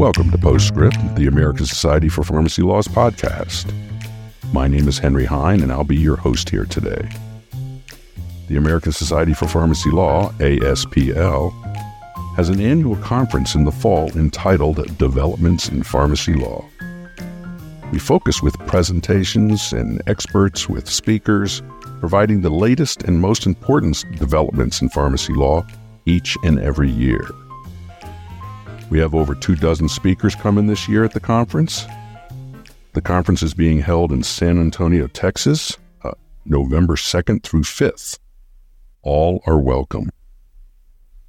[0.00, 3.70] Welcome to Post-Scrip, the American Society for Pharmacy Law's podcast.
[4.50, 7.06] My name is Henry Hine, and I'll be your host here today.
[8.48, 11.52] The American Society for Pharmacy Law, ASPL,
[12.34, 16.64] has an annual conference in the fall entitled Developments in Pharmacy Law.
[17.92, 21.60] We focus with presentations and experts with speakers,
[22.00, 25.66] providing the latest and most important developments in pharmacy law
[26.06, 27.20] each and every year.
[28.90, 31.86] We have over two dozen speakers coming this year at the conference.
[32.92, 36.10] The conference is being held in San Antonio, Texas, uh,
[36.44, 38.18] November 2nd through 5th.
[39.02, 40.10] All are welcome.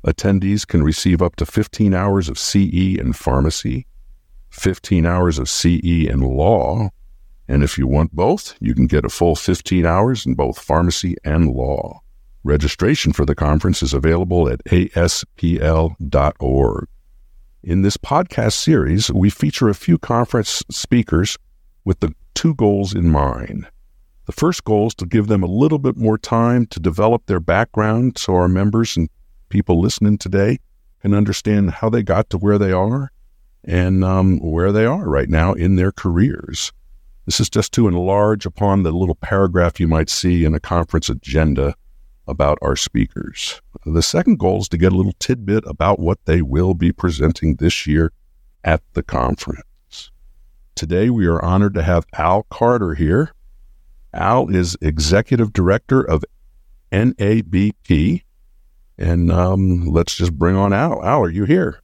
[0.05, 3.85] Attendees can receive up to 15 hours of CE in pharmacy,
[4.49, 6.89] 15 hours of CE in law,
[7.47, 11.15] and if you want both, you can get a full 15 hours in both pharmacy
[11.23, 12.01] and law.
[12.43, 15.27] Registration for the conference is available at aspl.org.
[17.63, 21.37] In this podcast series, we feature a few conference speakers
[21.85, 23.67] with the two goals in mind.
[24.25, 27.39] The first goal is to give them a little bit more time to develop their
[27.39, 29.09] background so our members and
[29.49, 30.57] people listening today
[31.03, 33.11] can understand how they got to where they are
[33.63, 36.73] and um, where they are right now in their careers.
[37.27, 41.09] This is just to enlarge upon the little paragraph you might see in a conference
[41.09, 41.75] agenda
[42.27, 43.61] about our speakers.
[43.85, 47.55] The second goal is to get a little tidbit about what they will be presenting
[47.55, 48.11] this year
[48.63, 50.11] at the conference.
[50.75, 53.31] Today, we are honored to have Al Carter here.
[54.13, 56.23] Al is Executive Director of
[56.91, 58.23] NABP.
[58.97, 61.03] And um, let's just bring on Al.
[61.03, 61.81] Al, are you here?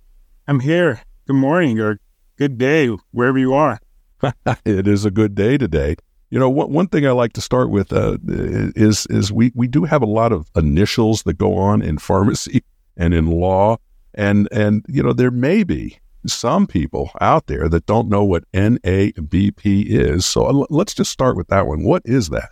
[0.47, 1.01] I'm here.
[1.25, 1.99] Good morning or
[2.37, 3.79] good day, wherever you are.
[4.65, 5.95] it is a good day today.
[6.29, 9.67] You know, one, one thing I like to start with uh, is is we, we
[9.67, 12.63] do have a lot of initials that go on in pharmacy
[12.97, 13.77] and in law,
[14.13, 18.43] and and you know there may be some people out there that don't know what
[18.51, 20.25] NABP is.
[20.25, 21.83] So uh, let's just start with that one.
[21.83, 22.49] What is that?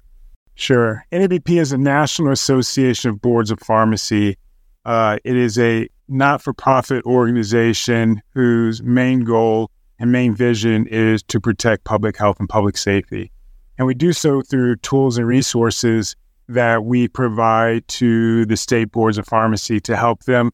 [0.56, 1.06] Sure.
[1.12, 4.38] NABP is a National Association of Boards of Pharmacy.
[4.86, 9.70] Uh, it is a not for profit organization whose main goal
[10.00, 13.32] and main vision is to protect public health and public safety.
[13.78, 16.16] And we do so through tools and resources
[16.48, 20.52] that we provide to the state boards of pharmacy to help them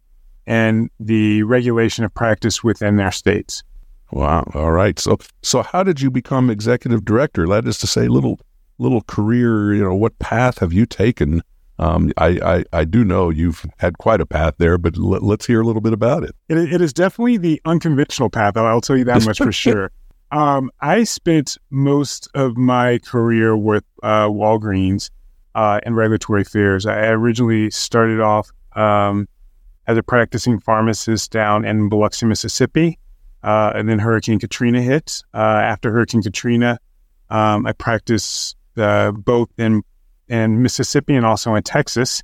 [0.48, 3.64] and the regulation of practice within their states.
[4.12, 4.50] Wow.
[4.54, 4.98] All right.
[5.00, 7.48] So so how did you become executive director?
[7.48, 8.40] That is to say, little
[8.78, 11.42] little career, you know, what path have you taken?
[11.80, 15.46] Um, I, I, I do know you've had quite a path there, but l- let's
[15.48, 16.36] hear a little bit about it.
[16.50, 16.58] it.
[16.58, 18.56] It is definitely the unconventional path.
[18.58, 19.92] I'll tell you that much for sure.
[20.31, 25.09] Um, I spent most of my career with uh, Walgreens
[25.56, 26.86] uh, regulatory affairs.
[26.86, 29.28] I originally started off um,
[29.88, 32.97] as a practicing pharmacist down in Biloxi, Mississippi,
[33.44, 35.22] uh, and then Hurricane Katrina hit.
[35.34, 36.80] Uh, after Hurricane Katrina,
[37.30, 39.84] um, I practiced uh, both in
[40.30, 42.24] in Mississippi and also in Texas,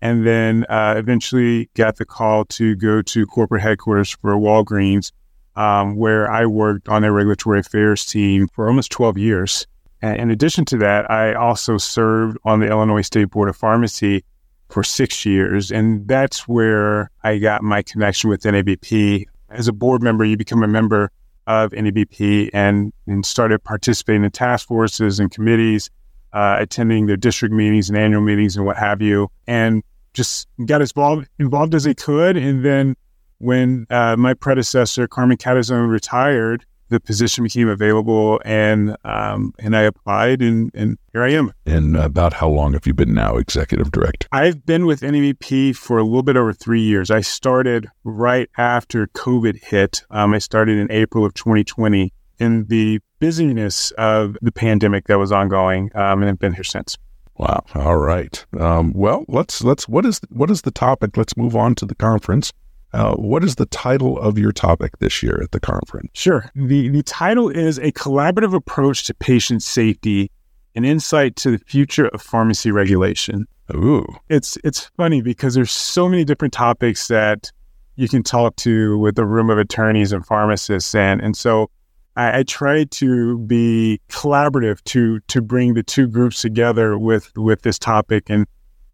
[0.00, 5.10] and then uh, eventually got the call to go to corporate headquarters for Walgreens
[5.58, 9.66] um, where I worked on their regulatory affairs team for almost 12 years.
[10.00, 14.24] And in addition to that, I also served on the Illinois State Board of Pharmacy
[14.68, 15.72] for six years.
[15.72, 19.24] And that's where I got my connection with NABP.
[19.50, 21.10] As a board member, you become a member
[21.48, 25.90] of NABP and, and started participating in task forces and committees,
[26.34, 29.82] uh, attending their district meetings and annual meetings and what have you, and
[30.14, 32.36] just got as involved, involved as I could.
[32.36, 32.94] And then
[33.38, 39.82] when uh, my predecessor, Carmen Catizone, retired, the position became available, and um, and I
[39.82, 41.52] applied, and, and here I am.
[41.66, 44.26] And about how long have you been now executive director?
[44.32, 47.10] I've been with NABP for a little bit over three years.
[47.10, 50.02] I started right after COVID hit.
[50.10, 55.32] Um, I started in April of 2020 in the busyness of the pandemic that was
[55.32, 56.96] ongoing, um, and I've been here since.
[57.36, 57.64] Wow.
[57.74, 58.44] All right.
[58.58, 61.16] Um, well, let's let's what is what is the topic?
[61.16, 62.52] Let's move on to the conference.
[62.92, 66.10] Uh, what is the title of your topic this year at the conference?
[66.14, 66.50] Sure.
[66.54, 70.30] The, the title is A Collaborative Approach to Patient Safety
[70.74, 73.46] An Insight to the Future of Pharmacy Regulation.
[73.74, 74.06] Ooh.
[74.30, 77.52] It's, it's funny because there's so many different topics that
[77.96, 80.94] you can talk to with a room of attorneys and pharmacists.
[80.94, 81.68] And, and so
[82.16, 87.62] I, I try to be collaborative to, to bring the two groups together with, with
[87.62, 88.30] this topic.
[88.30, 88.46] And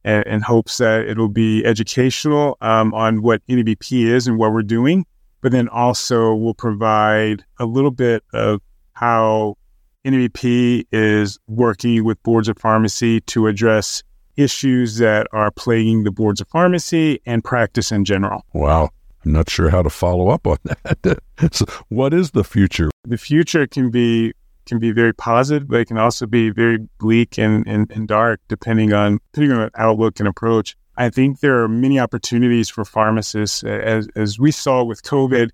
[0.05, 5.06] in hopes that it'll be educational um, on what NABP is and what we're doing,
[5.41, 8.61] but then also will provide a little bit of
[8.93, 9.56] how
[10.05, 14.03] NABP is working with boards of pharmacy to address
[14.37, 18.45] issues that are plaguing the boards of pharmacy and practice in general.
[18.53, 18.91] Wow.
[19.25, 21.19] I'm not sure how to follow up on that.
[21.53, 22.91] so what is the future?
[23.05, 24.35] The future can be
[24.67, 28.41] can be very positive, but it can also be very bleak and, and, and dark
[28.49, 30.77] depending on depending on outlook and approach.
[30.97, 35.51] I think there are many opportunities for pharmacists as as we saw with COVID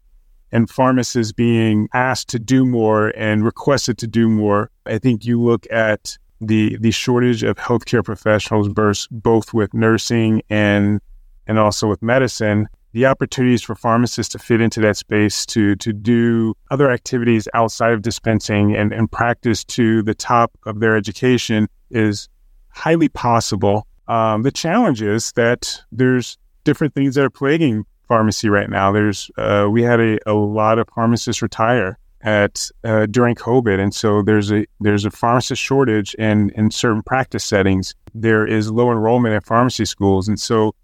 [0.53, 4.71] and pharmacists being asked to do more and requested to do more.
[4.87, 8.69] I think you look at the the shortage of healthcare professionals
[9.11, 11.01] both with nursing and
[11.47, 15.93] and also with medicine the opportunities for pharmacists to fit into that space to to
[15.93, 21.69] do other activities outside of dispensing and, and practice to the top of their education
[21.91, 22.29] is
[22.71, 23.87] highly possible.
[24.09, 28.91] Um, the challenge is that there's different things that are plaguing pharmacy right now.
[28.91, 33.95] There's uh, we had a, a lot of pharmacists retire at uh, during COVID, and
[33.95, 37.95] so there's a there's a pharmacist shortage in in certain practice settings.
[38.15, 40.75] There is low enrollment at pharmacy schools, and so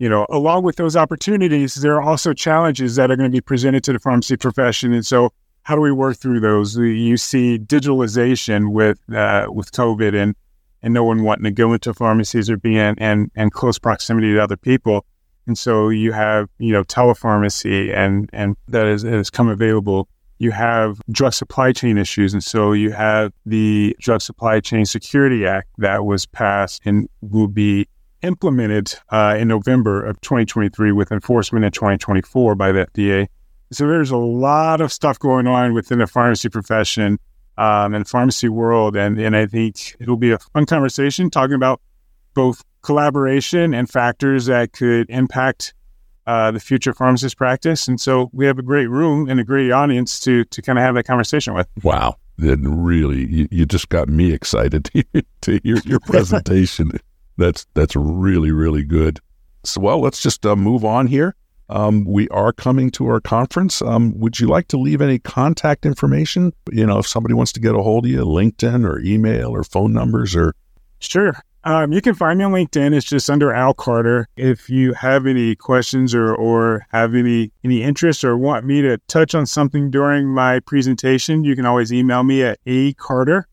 [0.00, 3.42] you know, along with those opportunities, there are also challenges that are going to be
[3.42, 4.94] presented to the pharmacy profession.
[4.94, 5.30] And so,
[5.62, 6.76] how do we work through those?
[6.78, 10.34] You see digitalization with uh, with COVID and
[10.82, 14.32] and no one wanting to go into pharmacies or be in and, and close proximity
[14.32, 15.04] to other people.
[15.46, 20.08] And so you have, you know, telepharmacy and and that is has come available.
[20.38, 22.32] You have drug supply chain issues.
[22.32, 27.48] And so you have the Drug Supply Chain Security Act that was passed and will
[27.48, 27.86] be
[28.22, 33.28] implemented uh, in November of 2023 with enforcement in 2024 by the FDA.
[33.72, 37.18] So there's a lot of stuff going on within the pharmacy profession
[37.56, 41.80] um, and pharmacy world, and and I think it'll be a fun conversation talking about
[42.34, 45.74] both collaboration and factors that could impact
[46.26, 47.88] uh, the future pharmacist practice.
[47.88, 50.82] And so we have a great room and a great audience to to kind of
[50.84, 51.68] have that conversation with.
[51.82, 52.16] Wow.
[52.38, 56.92] Then really, you, you just got me excited to, to hear your presentation.
[57.36, 59.20] That's that's really really good.
[59.64, 61.34] So well, let's just uh, move on here.
[61.68, 63.80] Um, we are coming to our conference.
[63.80, 66.52] Um, would you like to leave any contact information?
[66.72, 69.62] You know, if somebody wants to get a hold of you, LinkedIn or email or
[69.62, 70.54] phone numbers or.
[70.98, 71.40] Sure.
[71.62, 72.94] Um, you can find me on LinkedIn.
[72.94, 74.26] It's just under Al Carter.
[74.36, 78.98] If you have any questions or, or have any any interest or want me to
[79.08, 83.46] touch on something during my presentation, you can always email me at a carter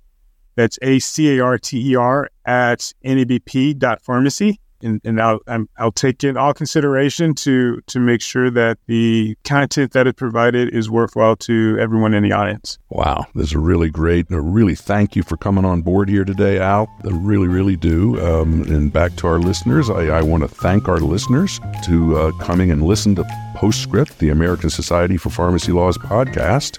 [0.56, 4.60] that's A C A R T E R at nabp.pharmacy.
[4.84, 9.36] And, and I'll, i will take in all consideration to to make sure that the
[9.44, 12.78] content that is provided is worthwhile to everyone in the audience.
[12.90, 14.28] Wow, this is really great.
[14.30, 16.88] I really thank you for coming on board here today, Al.
[17.04, 18.24] I really, really do.
[18.24, 22.32] Um, and back to our listeners, I, I want to thank our listeners to uh,
[22.34, 26.78] coming and listen to Post-Scrip, the American Society for Pharmacy Law's podcast.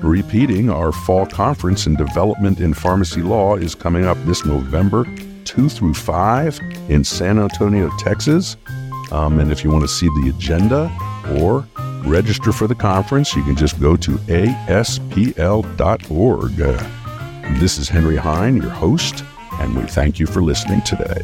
[0.00, 5.06] Repeating, our fall conference in development in pharmacy law is coming up this November
[5.44, 8.56] 2 through 5 in San Antonio, Texas.
[9.10, 10.90] Um, and if you want to see the agenda
[11.40, 11.66] or
[12.04, 14.86] register for the conference, you can just go to aspl.org.
[17.60, 21.22] This is Henry Hine, your host, and we thank you for listening today.